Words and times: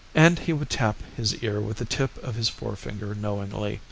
And 0.15 0.39
he 0.39 0.51
would 0.51 0.71
tap 0.71 0.95
his 1.15 1.43
ear 1.43 1.61
with 1.61 1.77
the 1.77 1.85
tip 1.85 2.17
of 2.23 2.33
his 2.33 2.49
forefinger 2.49 3.13
knowingly. 3.13 3.79